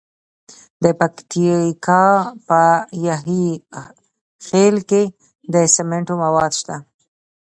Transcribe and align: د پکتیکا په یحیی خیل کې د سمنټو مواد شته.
د 0.83 0.85
پکتیکا 0.99 2.05
په 2.47 2.61
یحیی 3.07 3.49
خیل 4.47 4.75
کې 4.89 5.03
د 5.53 5.55
سمنټو 5.75 6.13
مواد 6.23 6.51
شته. 6.59 6.75